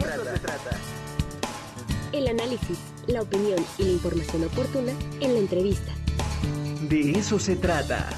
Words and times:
se 0.00 0.38
trata. 0.38 0.70
El 2.12 2.28
análisis, 2.28 2.78
la 3.06 3.22
opinión 3.22 3.64
y 3.78 3.84
la 3.84 3.90
información 3.90 4.44
oportuna 4.44 4.92
en 5.20 5.34
la 5.34 5.40
entrevista. 5.40 5.92
De 6.88 7.12
eso 7.12 7.38
se 7.38 7.56
trata. 7.56 8.08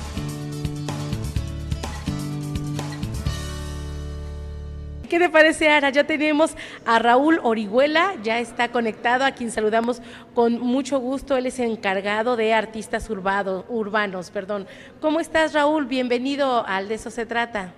¿Qué 5.09 5.21
te 5.21 5.31
parece, 5.31 5.69
Ara? 5.69 5.91
Ya 5.91 6.05
tenemos 6.05 6.57
a 6.85 6.99
Raúl 6.99 7.41
Orihuela, 7.45 8.15
ya 8.25 8.41
está 8.41 8.73
conectado, 8.73 9.25
a 9.25 9.31
quien 9.33 9.53
saludamos 9.53 10.03
con 10.35 10.59
mucho 10.59 10.99
gusto. 10.99 11.37
Él 11.37 11.47
es 11.47 11.61
encargado 11.61 12.37
de 12.37 12.53
artistas 12.53 13.09
urbanos. 13.09 14.31
Perdón. 14.31 14.67
¿Cómo 15.01 15.21
estás, 15.21 15.53
Raúl? 15.53 15.87
Bienvenido 15.87 16.67
al 16.67 16.89
De 16.89 16.97
eso 16.97 17.11
se 17.11 17.25
trata. 17.25 17.73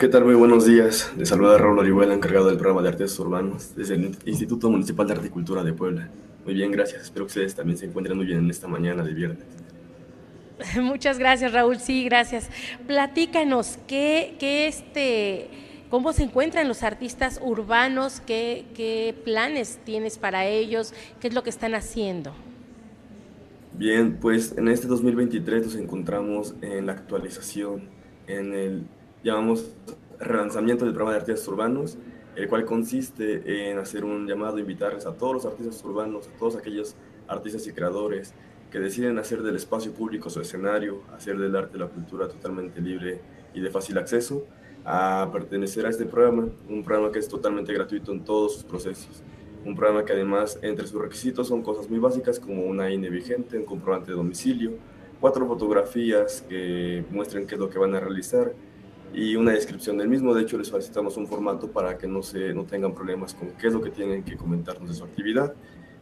¿Qué 0.00 0.08
tal? 0.08 0.24
Muy 0.24 0.34
buenos 0.34 0.64
días. 0.64 1.12
Les 1.18 1.28
saluda 1.28 1.58
Raúl 1.58 1.78
Orihuela, 1.78 2.14
encargado 2.14 2.46
del 2.46 2.56
programa 2.56 2.80
de 2.80 2.88
artistas 2.88 3.18
urbanos 3.18 3.76
desde 3.76 3.96
el 3.96 4.16
Instituto 4.24 4.70
Municipal 4.70 5.06
de 5.06 5.12
Articultura 5.12 5.62
de 5.62 5.74
Puebla. 5.74 6.08
Muy 6.46 6.54
bien, 6.54 6.72
gracias. 6.72 7.02
Espero 7.02 7.26
que 7.26 7.32
ustedes 7.32 7.54
también 7.54 7.76
se 7.76 7.84
encuentren 7.84 8.16
muy 8.16 8.24
bien 8.24 8.38
en 8.38 8.48
esta 8.48 8.66
mañana 8.66 9.04
de 9.04 9.12
viernes. 9.12 9.44
Muchas 10.80 11.18
gracias, 11.18 11.52
Raúl. 11.52 11.78
Sí, 11.80 12.02
gracias. 12.04 12.48
Platícanos, 12.86 13.78
¿qué, 13.86 14.36
qué 14.40 14.68
este 14.68 15.50
¿Cómo 15.90 16.14
se 16.14 16.22
encuentran 16.22 16.66
los 16.66 16.82
artistas 16.82 17.38
urbanos? 17.42 18.22
¿Qué, 18.26 19.14
planes 19.26 19.80
tienes 19.84 20.16
para 20.16 20.46
ellos? 20.46 20.94
¿Qué 21.20 21.28
es 21.28 21.34
lo 21.34 21.42
que 21.42 21.50
están 21.50 21.74
haciendo? 21.74 22.32
Bien, 23.74 24.16
pues 24.18 24.54
en 24.56 24.68
este 24.68 24.86
2023 24.86 25.62
nos 25.62 25.74
encontramos 25.74 26.54
en 26.62 26.86
la 26.86 26.92
actualización, 26.92 27.82
en 28.28 28.54
el, 28.54 28.84
llamamos, 29.22 29.72
relanzamiento 30.18 30.84
del 30.84 30.94
programa 30.94 31.14
de 31.14 31.20
artistas 31.20 31.46
urbanos, 31.48 31.98
el 32.36 32.48
cual 32.48 32.64
consiste 32.64 33.70
en 33.70 33.78
hacer 33.78 34.04
un 34.04 34.26
llamado, 34.26 34.58
invitarles 34.58 35.06
a 35.06 35.12
todos 35.12 35.34
los 35.34 35.46
artistas 35.46 35.82
urbanos, 35.84 36.28
a 36.28 36.38
todos 36.38 36.56
aquellos 36.56 36.94
artistas 37.26 37.66
y 37.66 37.72
creadores 37.72 38.34
que 38.70 38.78
deciden 38.78 39.18
hacer 39.18 39.42
del 39.42 39.56
espacio 39.56 39.92
público 39.92 40.30
su 40.30 40.40
escenario, 40.40 41.02
hacer 41.14 41.38
del 41.38 41.56
arte 41.56 41.76
la 41.76 41.88
cultura 41.88 42.28
totalmente 42.28 42.80
libre 42.80 43.20
y 43.52 43.60
de 43.60 43.70
fácil 43.70 43.98
acceso, 43.98 44.46
a 44.84 45.28
pertenecer 45.32 45.84
a 45.86 45.90
este 45.90 46.06
programa, 46.06 46.48
un 46.68 46.82
programa 46.82 47.12
que 47.12 47.18
es 47.18 47.28
totalmente 47.28 47.72
gratuito 47.72 48.12
en 48.12 48.24
todos 48.24 48.54
sus 48.54 48.64
procesos. 48.64 49.22
Un 49.64 49.76
programa 49.76 50.04
que 50.04 50.12
además 50.12 50.58
entre 50.62 50.86
sus 50.86 51.02
requisitos 51.02 51.48
son 51.48 51.62
cosas 51.62 51.90
muy 51.90 51.98
básicas 51.98 52.40
como 52.40 52.64
una 52.64 52.90
INE 52.90 53.10
vigente, 53.10 53.58
un 53.58 53.66
comprobante 53.66 54.12
de 54.12 54.16
domicilio, 54.16 54.72
cuatro 55.20 55.46
fotografías 55.46 56.42
que 56.48 57.04
muestren 57.10 57.46
qué 57.46 57.56
es 57.56 57.60
lo 57.60 57.68
que 57.68 57.78
van 57.78 57.94
a 57.94 58.00
realizar 58.00 58.54
y 59.12 59.36
una 59.36 59.52
descripción 59.52 59.98
del 59.98 60.08
mismo. 60.08 60.34
De 60.34 60.42
hecho, 60.42 60.58
les 60.58 60.68
solicitamos 60.68 61.16
un 61.16 61.26
formato 61.26 61.70
para 61.70 61.98
que 61.98 62.06
no, 62.06 62.22
se, 62.22 62.54
no 62.54 62.64
tengan 62.64 62.94
problemas 62.94 63.34
con 63.34 63.50
qué 63.52 63.68
es 63.68 63.72
lo 63.72 63.80
que 63.80 63.90
tienen 63.90 64.22
que 64.22 64.36
comentarnos 64.36 64.88
de 64.88 64.94
su 64.94 65.04
actividad. 65.04 65.54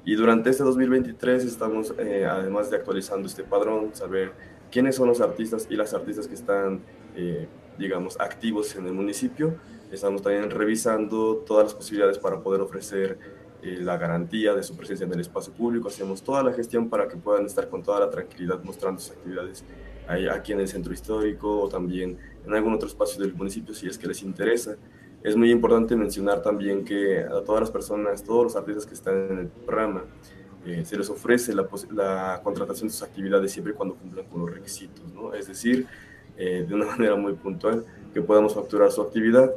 Y 0.04 0.14
durante 0.14 0.50
este 0.50 0.64
2023 0.64 1.44
estamos, 1.44 1.94
eh, 1.98 2.26
además 2.26 2.70
de 2.70 2.76
actualizando 2.76 3.26
este 3.26 3.44
padrón, 3.44 3.94
saber 3.94 4.32
quiénes 4.70 4.96
son 4.96 5.08
los 5.08 5.20
artistas 5.20 5.66
y 5.70 5.76
las 5.76 5.94
artistas 5.94 6.28
que 6.28 6.34
están 6.34 6.80
eh, 7.14 7.48
digamos, 7.78 8.18
activos 8.20 8.74
en 8.76 8.86
el 8.86 8.92
municipio. 8.92 9.56
Estamos 9.90 10.22
también 10.22 10.50
revisando 10.50 11.36
todas 11.46 11.64
las 11.64 11.74
posibilidades 11.74 12.18
para 12.18 12.40
poder 12.40 12.60
ofrecer 12.60 13.18
eh, 13.62 13.78
la 13.80 13.96
garantía 13.96 14.54
de 14.54 14.62
su 14.62 14.76
presencia 14.76 15.06
en 15.06 15.12
el 15.12 15.20
espacio 15.20 15.52
público. 15.52 15.88
Hacemos 15.88 16.22
toda 16.22 16.42
la 16.42 16.52
gestión 16.52 16.88
para 16.88 17.08
que 17.08 17.16
puedan 17.16 17.46
estar 17.46 17.68
con 17.68 17.82
toda 17.82 18.00
la 18.00 18.10
tranquilidad 18.10 18.62
mostrando 18.62 19.00
sus 19.00 19.12
actividades 19.12 19.64
ahí, 20.06 20.26
aquí 20.26 20.52
en 20.52 20.60
el 20.60 20.68
centro 20.68 20.92
histórico 20.92 21.60
o 21.60 21.68
también 21.68 22.18
en 22.48 22.54
algún 22.54 22.74
otro 22.74 22.88
espacio 22.88 23.20
del 23.22 23.34
municipio 23.34 23.74
si 23.74 23.86
es 23.86 23.98
que 23.98 24.06
les 24.06 24.22
interesa. 24.22 24.76
Es 25.22 25.36
muy 25.36 25.50
importante 25.50 25.94
mencionar 25.96 26.42
también 26.42 26.84
que 26.84 27.20
a 27.20 27.42
todas 27.42 27.60
las 27.60 27.70
personas, 27.70 28.24
todos 28.24 28.44
los 28.44 28.56
artistas 28.56 28.86
que 28.86 28.94
están 28.94 29.30
en 29.30 29.38
el 29.38 29.46
programa, 29.48 30.04
eh, 30.64 30.84
se 30.84 30.96
les 30.96 31.08
ofrece 31.10 31.54
la, 31.54 31.68
la, 31.92 32.40
contratación 32.42 32.88
de 32.88 32.94
sus 32.94 33.02
actividades 33.02 33.52
siempre 33.52 33.72
y 33.72 33.76
cuando 33.76 33.94
cumplan 33.96 34.26
con 34.26 34.40
los 34.40 34.50
requisitos, 34.52 35.12
¿no? 35.12 35.34
Es 35.34 35.48
decir, 35.48 35.86
eh, 36.36 36.64
de 36.68 36.74
una 36.74 36.86
manera 36.96 37.16
muy 37.16 37.34
puntual, 37.34 37.84
que 38.12 38.22
podamos 38.22 38.54
facturar 38.54 38.90
su 38.90 39.02
actividad. 39.02 39.52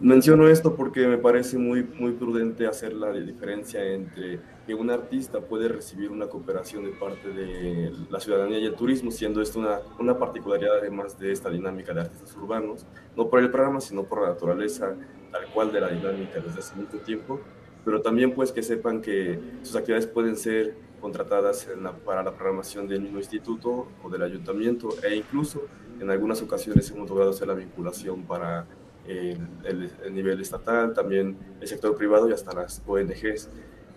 Menciono 0.00 0.48
esto 0.48 0.74
porque 0.74 1.06
me 1.06 1.18
parece 1.18 1.56
muy, 1.56 1.84
muy 1.84 2.12
prudente 2.12 2.66
hacer 2.66 2.92
la 2.94 3.12
diferencia 3.12 3.82
entre 3.84 4.40
que 4.66 4.74
un 4.74 4.90
artista 4.90 5.40
puede 5.40 5.68
recibir 5.68 6.10
una 6.10 6.26
cooperación 6.26 6.84
de 6.84 6.90
parte 6.90 7.28
de 7.28 7.92
la 8.10 8.18
ciudadanía 8.18 8.58
y 8.58 8.66
el 8.66 8.74
turismo, 8.74 9.10
siendo 9.12 9.40
esto 9.40 9.60
una, 9.60 9.78
una 10.00 10.18
particularidad 10.18 10.78
además 10.78 11.18
de 11.18 11.30
esta 11.30 11.48
dinámica 11.48 11.94
de 11.94 12.00
artistas 12.00 12.36
urbanos, 12.36 12.84
no 13.16 13.28
por 13.28 13.38
el 13.40 13.50
programa, 13.50 13.80
sino 13.80 14.04
por 14.04 14.22
la 14.22 14.30
naturaleza 14.30 14.94
tal 15.30 15.46
cual 15.52 15.72
de 15.72 15.80
la 15.80 15.88
dinámica 15.88 16.40
desde 16.40 16.58
hace 16.58 16.74
mucho 16.74 16.98
tiempo, 16.98 17.40
pero 17.84 18.02
también 18.02 18.34
pues 18.34 18.50
que 18.50 18.62
sepan 18.62 19.00
que 19.00 19.38
sus 19.62 19.76
actividades 19.76 20.06
pueden 20.06 20.36
ser 20.36 20.74
contratadas 21.00 21.68
para 22.04 22.22
la 22.22 22.32
programación 22.32 22.88
del 22.88 23.02
mismo 23.02 23.18
instituto 23.18 23.88
o 24.02 24.10
del 24.10 24.22
ayuntamiento 24.22 24.88
e 25.02 25.14
incluso 25.14 25.62
en 26.00 26.10
algunas 26.10 26.42
ocasiones 26.42 26.90
hemos 26.90 27.08
logrado 27.08 27.30
hacer 27.30 27.46
la 27.46 27.54
vinculación 27.54 28.22
para 28.22 28.66
el, 29.06 29.90
el, 30.04 30.14
nivel 30.14 30.40
estatal, 30.40 30.94
también 30.94 31.36
el 31.60 31.68
sector 31.68 31.96
privado 31.96 32.28
y 32.28 32.32
hasta 32.32 32.52
las 32.52 32.82
ONGs. 32.86 33.48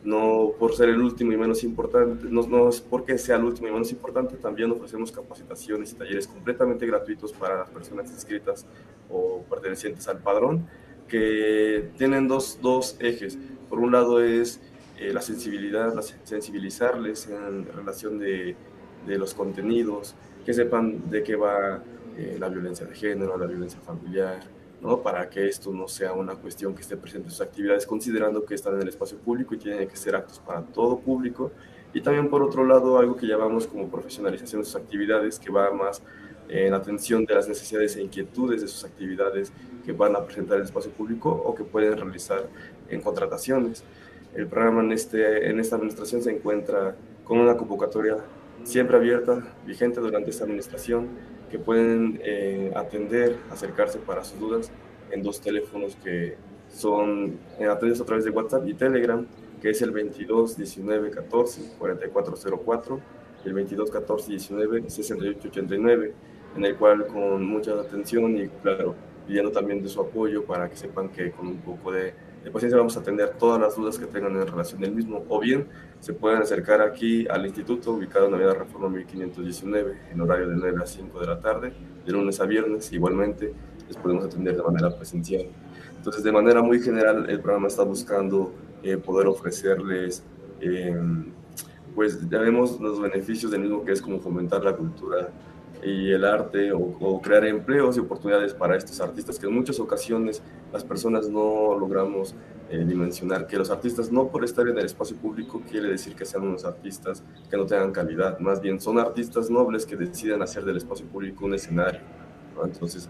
No 0.03 0.53
por 0.57 0.73
ser 0.75 0.89
el 0.89 1.01
último 1.01 1.33
y 1.33 1.37
menos 1.37 1.63
importante, 1.63 2.27
no, 2.29 2.43
no 2.47 2.69
es 2.69 2.79
porque 2.79 3.17
sea 3.17 3.37
el 3.37 3.43
último 3.43 3.67
y 3.67 3.71
menos 3.71 3.91
importante, 3.91 4.37
también 4.37 4.71
ofrecemos 4.71 5.11
capacitaciones 5.11 5.91
y 5.91 5.95
talleres 5.95 6.27
completamente 6.27 6.85
gratuitos 6.85 7.33
para 7.33 7.59
las 7.59 7.69
personas 7.69 8.09
inscritas 8.11 8.65
o 9.09 9.43
pertenecientes 9.49 10.07
al 10.07 10.19
padrón, 10.19 10.67
que 11.07 11.89
tienen 11.97 12.27
dos, 12.27 12.59
dos 12.61 12.95
ejes. 12.99 13.37
Por 13.69 13.79
un 13.79 13.91
lado 13.91 14.23
es 14.23 14.61
eh, 14.99 15.11
la 15.11 15.21
sensibilidad, 15.21 15.93
la, 15.93 16.01
sensibilizarles 16.01 17.27
en 17.27 17.65
relación 17.65 18.19
de, 18.19 18.55
de 19.05 19.17
los 19.17 19.33
contenidos, 19.33 20.15
que 20.45 20.53
sepan 20.53 21.09
de 21.09 21.23
qué 21.23 21.35
va 21.35 21.81
eh, 22.17 22.37
la 22.39 22.49
violencia 22.49 22.85
de 22.85 22.95
género, 22.95 23.37
la 23.37 23.45
violencia 23.45 23.79
familiar, 23.81 24.39
¿no? 24.81 25.01
para 25.01 25.29
que 25.29 25.47
esto 25.47 25.71
no 25.71 25.87
sea 25.87 26.13
una 26.13 26.35
cuestión 26.35 26.75
que 26.75 26.81
esté 26.81 26.97
presente 26.97 27.27
en 27.27 27.31
sus 27.31 27.41
actividades, 27.41 27.85
considerando 27.85 28.45
que 28.45 28.55
están 28.55 28.75
en 28.75 28.81
el 28.81 28.89
espacio 28.89 29.17
público 29.17 29.55
y 29.55 29.57
tienen 29.57 29.87
que 29.87 29.95
ser 29.95 30.15
actos 30.15 30.39
para 30.39 30.61
todo 30.61 30.99
público. 30.99 31.51
Y 31.93 32.01
también, 32.01 32.29
por 32.29 32.43
otro 32.43 32.65
lado, 32.65 32.97
algo 32.99 33.15
que 33.15 33.25
llamamos 33.25 33.65
como 33.65 33.89
profesionalización 33.89 34.61
de 34.61 34.65
sus 34.65 34.75
actividades, 34.75 35.39
que 35.39 35.51
va 35.51 35.71
más 35.71 36.01
en 36.49 36.73
atención 36.73 37.25
de 37.25 37.33
las 37.33 37.47
necesidades 37.47 37.95
e 37.95 38.01
inquietudes 38.01 38.61
de 38.61 38.67
sus 38.67 38.85
actividades 38.85 39.51
que 39.85 39.91
van 39.91 40.15
a 40.15 40.23
presentar 40.23 40.55
en 40.55 40.61
el 40.61 40.67
espacio 40.67 40.91
público 40.91 41.29
o 41.29 41.55
que 41.55 41.63
pueden 41.63 41.97
realizar 41.97 42.47
en 42.89 43.01
contrataciones. 43.01 43.83
El 44.35 44.47
programa 44.47 44.81
en, 44.81 44.91
este, 44.91 45.49
en 45.49 45.59
esta 45.59 45.75
administración 45.75 46.21
se 46.21 46.31
encuentra 46.31 46.95
con 47.23 47.39
una 47.39 47.57
convocatoria 47.57 48.17
siempre 48.63 48.97
abierta, 48.97 49.55
vigente 49.65 49.99
durante 49.99 50.29
esta 50.29 50.43
administración, 50.43 51.07
que 51.49 51.59
pueden 51.59 52.19
eh, 52.23 52.71
atender, 52.75 53.37
acercarse 53.51 53.99
para 53.99 54.23
sus 54.23 54.39
dudas 54.39 54.71
en 55.11 55.23
dos 55.23 55.39
teléfonos 55.41 55.95
que 56.03 56.35
son 56.69 57.39
eh, 57.59 57.65
atendidos 57.65 58.01
a 58.01 58.05
través 58.05 58.25
de 58.25 58.31
WhatsApp 58.31 58.67
y 58.67 58.73
Telegram, 58.73 59.25
que 59.61 59.69
es 59.69 59.81
el 59.81 59.91
22 59.91 60.57
19 60.57 61.11
14 61.11 61.61
4404 61.77 62.99
y 63.43 63.47
el 63.47 63.53
22 63.53 63.91
14 63.91 64.29
19 64.29 64.89
68 64.89 65.47
89, 65.47 66.13
en 66.55 66.65
el 66.65 66.75
cual 66.75 67.07
con 67.07 67.45
mucha 67.45 67.73
atención 67.73 68.37
y 68.37 68.47
claro, 68.47 68.95
pidiendo 69.27 69.51
también 69.51 69.83
de 69.83 69.89
su 69.89 69.99
apoyo 70.01 70.45
para 70.45 70.69
que 70.69 70.77
sepan 70.77 71.09
que 71.09 71.31
con 71.31 71.47
un 71.47 71.57
poco 71.57 71.91
de 71.91 72.13
de 72.47 72.51
paciencia 72.51 72.77
vamos 72.77 72.95
a 72.95 73.01
atender 73.01 73.31
todas 73.37 73.59
las 73.59 73.75
dudas 73.75 73.99
que 73.99 74.05
tengan 74.05 74.33
en 74.37 74.47
relación 74.47 74.79
del 74.79 74.93
mismo, 74.93 75.25
o 75.27 75.39
bien 75.41 75.67
se 75.99 76.13
pueden 76.13 76.41
acercar 76.41 76.81
aquí 76.81 77.27
al 77.27 77.45
instituto 77.45 77.91
ubicado 77.91 78.27
en 78.27 78.35
Avenida 78.35 78.53
Reforma 78.53 78.87
1519 78.87 79.97
en 80.13 80.21
horario 80.21 80.47
de 80.47 80.55
9 80.55 80.79
a 80.81 80.85
5 80.85 81.19
de 81.19 81.27
la 81.27 81.41
tarde, 81.41 81.73
de 82.05 82.11
lunes 82.13 82.39
a 82.39 82.45
viernes, 82.45 82.93
igualmente 82.93 83.53
les 83.85 83.97
podemos 83.97 84.23
atender 84.23 84.55
de 84.55 84.63
manera 84.63 84.95
presencial. 84.95 85.47
Entonces, 85.97 86.23
de 86.23 86.31
manera 86.31 86.61
muy 86.61 86.79
general, 86.79 87.29
el 87.29 87.41
programa 87.41 87.67
está 87.67 87.83
buscando 87.83 88.53
eh, 88.81 88.95
poder 88.95 89.27
ofrecerles, 89.27 90.23
eh, 90.61 90.95
pues 91.95 92.29
ya 92.29 92.39
vemos 92.39 92.79
los 92.79 93.01
beneficios 93.01 93.51
del 93.51 93.61
mismo 93.61 93.83
que 93.83 93.91
es 93.91 94.01
como 94.01 94.21
fomentar 94.21 94.63
la 94.63 94.73
cultura 94.73 95.31
y 95.83 96.11
el 96.11 96.25
arte 96.25 96.71
o, 96.71 97.21
crear 97.21 97.45
empleos 97.45 97.97
y 97.97 97.99
oportunidades 97.99 98.53
para 98.53 98.75
estos 98.75 98.99
artistas 98.99 99.37
que 99.37 99.47
en 99.47 99.53
muchas 99.53 99.79
ocasiones 99.79 100.41
las 100.71 100.83
personas 100.83 101.29
no 101.29 101.77
logramos 101.77 102.35
eh, 102.69 102.83
dimensionar 102.85 103.47
que 103.47 103.57
los 103.57 103.69
artistas 103.69 104.11
no 104.11 104.27
por 104.27 104.43
estar 104.43 104.67
en 104.67 104.77
el 104.77 104.85
espacio 104.85 105.15
público 105.17 105.61
quiere 105.69 105.89
decir 105.89 106.15
que 106.15 106.25
sean 106.25 106.43
unos 106.43 106.65
artistas 106.65 107.23
que 107.49 107.57
no 107.57 107.65
tengan 107.65 107.91
calidad, 107.91 108.39
más 108.39 108.61
bien 108.61 108.79
son 108.79 108.99
artistas 108.99 109.49
nobles 109.49 109.85
que 109.85 109.95
deciden 109.95 110.41
hacer 110.41 110.65
del 110.65 110.77
espacio 110.77 111.05
público 111.05 111.45
un 111.45 111.53
escenario. 111.53 112.01
Entonces, 112.63 113.07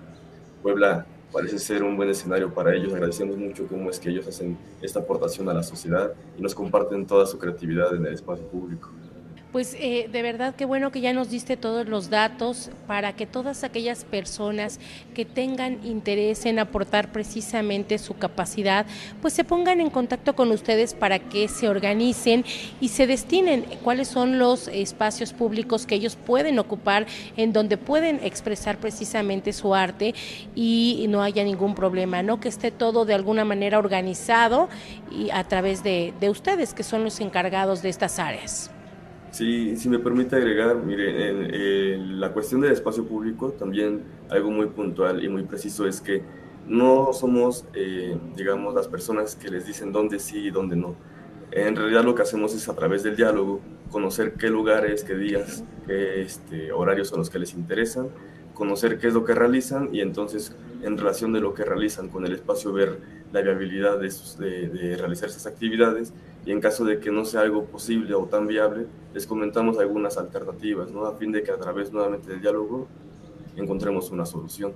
Puebla 0.62 1.06
parece 1.32 1.60
ser 1.60 1.84
un 1.84 1.96
buen 1.96 2.10
escenario 2.10 2.54
para 2.54 2.76
ellos. 2.76 2.94
Agradecemos 2.94 3.38
mucho 3.38 3.66
cómo 3.68 3.90
es 3.90 4.00
que 4.00 4.10
ellos 4.10 4.28
hacen 4.28 4.58
esta 4.82 5.00
aportación 5.00 5.48
a 5.50 5.54
la 5.54 5.64
sociedad 5.64 6.12
y 6.38 6.42
nos 6.42 6.54
comparten 6.54 7.06
toda 7.06 7.26
su 7.26 7.38
creatividad 7.38 7.96
en 7.96 8.06
el 8.06 8.14
espacio 8.14 8.46
público 8.48 8.90
Pues 9.58 9.76
eh, 9.80 10.08
de 10.12 10.22
verdad 10.22 10.54
que 10.54 10.66
bueno 10.66 10.92
que 10.92 11.02
ya 11.02 11.14
nos 11.14 11.32
diste 11.32 11.58
todos 11.58 11.88
los 11.88 12.12
datos 12.12 12.70
para 12.86 13.14
que 13.14 13.26
todas 13.26 13.64
aquellas 13.64 14.04
personas 14.04 14.80
que 15.16 15.26
tengan 15.26 15.84
interés 15.84 16.46
en 16.46 16.60
aportar 16.60 17.12
precisamente 17.12 17.98
su 17.98 18.14
capacidad, 18.14 18.86
pues 19.20 19.34
se 19.34 19.44
pongan 19.44 19.82
en 19.82 19.90
contacto 19.90 20.36
con 20.36 20.52
ustedes 20.52 20.94
para 20.94 21.18
que 21.18 21.48
se 21.48 21.70
organicen 21.70 22.46
y 22.80 22.90
se 22.90 23.08
destinen 23.08 23.66
cuáles 23.84 24.10
son 24.10 24.38
los 24.38 24.68
espacios 24.68 25.34
públicos 25.34 25.88
que 25.88 25.96
ellos 25.96 26.18
pueden 26.18 26.60
ocupar, 26.60 27.08
en 27.36 27.52
donde 27.52 27.78
pueden 27.78 28.20
expresar 28.24 28.78
precisamente 28.78 29.54
su 29.54 29.74
arte 29.74 30.14
y 30.54 31.04
no 31.10 31.24
haya 31.24 31.44
ningún 31.44 31.74
problema, 31.74 32.22
¿no? 32.22 32.40
Que 32.40 32.50
esté 32.50 32.70
todo 32.70 33.06
de 33.06 33.16
alguna 33.16 33.44
manera 33.44 33.80
organizado 33.80 34.70
y 35.12 35.32
a 35.32 35.44
través 35.46 35.82
de, 35.82 36.14
de 36.20 36.30
ustedes, 36.30 36.76
que 36.76 36.84
son 36.84 37.04
los 37.04 37.20
encargados 37.22 37.82
de 37.82 37.90
estas 37.90 38.20
áreas. 38.20 38.70
Sí, 39.32 39.76
si 39.76 39.90
me 39.90 40.00
permite 40.00 40.36
agregar, 40.36 40.78
mire, 40.78 41.30
en, 41.94 42.20
la 42.20 42.32
cuestión 42.32 42.62
del 42.62 42.72
espacio 42.72 43.06
público, 43.06 43.52
también 43.52 44.04
algo 44.30 44.50
muy 44.50 44.68
puntual 44.68 45.24
y 45.24 45.30
muy 45.30 45.44
preciso 45.44 45.88
es 45.88 46.02
que 46.02 46.24
no 46.66 47.14
somos, 47.14 47.66
eh, 47.74 48.18
digamos, 48.36 48.74
las 48.74 48.88
personas 48.88 49.36
que 49.36 49.50
les 49.50 49.66
dicen 49.66 49.92
dónde 49.92 50.20
sí 50.20 50.48
y 50.48 50.50
dónde 50.50 50.76
no. 50.76 50.96
En 51.52 51.76
realidad 51.76 52.04
lo 52.04 52.16
que 52.16 52.24
hacemos 52.24 52.54
es 52.56 52.68
a 52.68 52.76
través 52.76 53.04
del 53.04 53.16
diálogo 53.16 53.62
conocer 53.92 54.34
qué 54.34 54.50
lugares, 54.50 55.04
qué 55.04 55.16
días, 55.16 55.64
qué 55.86 56.22
este, 56.22 56.72
horarios 56.72 57.10
son 57.10 57.20
los 57.20 57.30
que 57.30 57.40
les 57.40 57.54
interesan, 57.54 58.10
conocer 58.54 58.98
qué 59.00 59.08
es 59.08 59.14
lo 59.14 59.24
que 59.24 59.34
realizan 59.34 59.90
y 59.94 60.02
entonces 60.02 60.56
en 60.82 60.98
relación 60.98 61.34
de 61.34 61.40
lo 61.40 61.54
que 61.54 61.64
realizan 61.64 62.10
con 62.10 62.26
el 62.26 62.34
espacio 62.34 62.74
ver 62.74 62.98
la 63.32 63.42
viabilidad 63.42 64.00
de, 64.00 64.10
de, 64.40 64.70
de 64.70 64.98
realizar 64.98 65.30
esas 65.30 65.46
actividades 65.46 66.14
y 66.46 66.52
en 66.52 66.62
caso 66.62 66.86
de 66.86 67.00
que 67.00 67.12
no 67.12 67.26
sea 67.26 67.42
algo 67.42 67.66
posible 67.66 68.14
o 68.14 68.26
tan 68.26 68.48
viable, 68.48 68.86
les 69.14 69.28
comentamos 69.28 69.78
algunas 69.80 70.18
alternativas, 70.18 70.90
¿no? 70.92 71.06
a 71.06 71.14
fin 71.16 71.32
de 71.32 71.44
que 71.44 71.52
a 71.52 71.58
través 71.58 71.92
nuevamente 71.92 72.30
del 72.30 72.42
diálogo 72.42 72.88
encontremos 73.58 74.12
una 74.12 74.26
solución. 74.26 74.72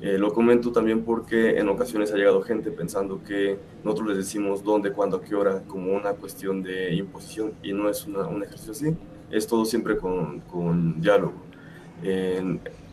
Eh, 0.00 0.16
lo 0.16 0.32
comento 0.32 0.70
también 0.70 1.02
porque 1.02 1.58
en 1.58 1.68
ocasiones 1.68 2.12
ha 2.12 2.16
llegado 2.16 2.40
gente 2.42 2.70
pensando 2.70 3.20
que 3.24 3.58
nosotros 3.82 4.10
les 4.10 4.18
decimos 4.18 4.62
dónde, 4.62 4.92
cuándo, 4.92 5.20
qué 5.20 5.34
hora, 5.34 5.64
como 5.66 5.92
una 5.92 6.12
cuestión 6.12 6.62
de 6.62 6.94
imposición 6.94 7.54
y 7.64 7.72
no 7.72 7.90
es 7.90 8.06
una, 8.06 8.28
un 8.28 8.44
ejercicio 8.44 8.70
así, 8.70 8.96
es 9.28 9.46
todo 9.48 9.64
siempre 9.64 9.96
con, 9.96 10.40
con 10.42 11.00
diálogo. 11.00 11.34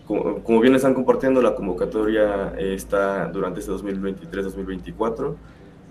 Como, 0.05 0.43
como, 0.43 0.59
bien 0.61 0.75
están 0.75 0.93
compartiendo, 0.93 1.41
la 1.41 1.55
convocatoria 1.55 2.53
está 2.57 3.27
durante 3.27 3.59
este 3.59 3.71
2023-2024 3.71 5.35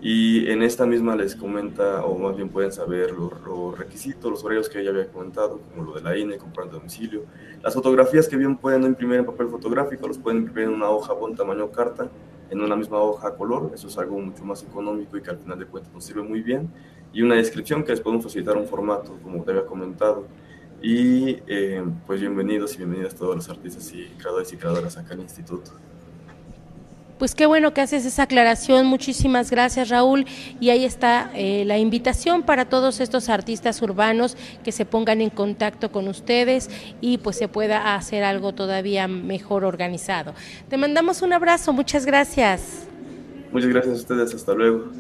y 0.07 0.51
en 0.51 0.63
esta 0.63 0.85
misma 0.85 1.17
les 1.17 1.35
comenta, 1.35 2.05
o 2.05 2.19
más 2.19 2.37
bien 2.37 2.51
pueden 2.51 2.71
saber 2.71 3.13
los, 3.13 3.79
requisitos, 3.79 4.31
los 4.31 4.45
horarios 4.45 4.69
que 4.69 4.85
ya 4.85 4.91
había 4.91 5.09
comentado, 5.09 5.63
como 5.71 5.83
lo 5.83 5.95
de 5.95 6.03
la 6.03 6.15
INE, 6.15 6.37
comprar 6.37 6.71
domicilio. 6.71 7.23
Las 7.63 7.73
fotografías 7.73 8.29
que 8.29 8.37
bien 8.37 8.55
pueden 8.59 8.83
imprimir 8.83 9.21
en 9.21 9.25
papel 9.25 9.49
fotográfico, 9.49 10.07
los 10.07 10.19
pueden 10.19 10.41
imprimir 10.41 10.69
en 10.69 10.75
una 10.75 10.91
hoja 10.91 11.15
buen 11.15 11.35
tamaño 11.35 11.71
carta, 11.71 12.11
en 12.51 12.61
una 12.61 12.77
misma 12.77 12.99
hoja 12.99 13.35
color. 13.35 13.71
Eso 13.73 13.89
es 13.89 13.97
algo 13.97 14.19
mucho 14.19 14.45
más 14.45 14.63
económico 14.63 15.17
y 15.17 15.23
que 15.23 15.31
al 15.31 15.39
final 15.39 15.59
de 15.59 15.65
cuentas 15.65 15.91
nos 15.95 16.05
sirve 16.05 16.23
muy 16.23 16.43
bien. 16.43 16.69
Y 17.15 17.23
una 17.23 17.37
descripción 17.37 17.83
que 17.83 17.93
les 17.93 18.01
podemos 18.03 18.25
facilitar 18.25 18.59
un 18.59 18.67
formato, 18.67 19.17
como 19.23 19.43
te 19.43 19.53
había 19.53 19.65
comentado. 19.65 20.27
Y 20.87 21.39
eh, 21.47 21.83
pues 22.07 22.21
bienvenidos 22.21 22.75
y 22.75 22.77
bienvenidas 22.77 23.15
todos 23.15 23.35
los 23.35 23.49
artistas 23.49 23.91
y 23.95 24.05
creadores 24.19 24.53
y 24.53 24.59
creadoras 24.59 24.99
acá 24.99 25.15
en 25.15 25.21
el 25.21 25.25
instituto. 25.25 25.71
Pues 27.19 27.35
qué 27.35 27.47
bueno 27.47 27.73
que 27.73 27.81
haces 27.81 28.05
esa 28.05 28.25
aclaración. 28.25 28.85
Muchísimas 28.85 29.51
gracias, 29.51 29.89
Raúl. 29.89 30.27
Y 30.61 30.69
ahí 30.69 30.85
está 30.85 31.31
eh, 31.35 31.65
la 31.65 31.79
invitación 31.79 32.43
para 32.43 32.67
todos 32.67 33.01
estos 33.01 33.31
artistas 33.31 33.81
urbanos 33.81 34.37
que 34.63 34.73
se 34.73 34.85
pongan 34.85 35.23
en 35.23 35.31
contacto 35.31 35.91
con 35.91 36.07
ustedes 36.07 36.69
y 37.01 37.17
pues 37.17 37.39
se 37.39 37.49
pueda 37.49 37.95
hacer 37.95 38.23
algo 38.23 38.53
todavía 38.53 39.09
mejor 39.09 39.65
organizado. 39.65 40.35
Te 40.69 40.77
mandamos 40.77 41.23
un 41.23 41.33
abrazo. 41.33 41.73
Muchas 41.73 42.05
gracias. 42.05 42.87
Muchas 43.53 43.71
gracias 43.71 43.95
a 43.95 44.01
ustedes. 44.01 44.35
Hasta 44.35 44.53
luego. 44.53 44.91